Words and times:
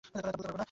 তা 0.03 0.19
বলতে 0.25 0.37
পারব 0.37 0.47
না! 0.47 0.59